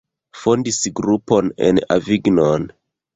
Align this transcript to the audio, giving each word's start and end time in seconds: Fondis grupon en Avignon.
Fondis 0.43 0.79
grupon 0.99 1.51
en 1.67 1.79
Avignon. 1.97 2.67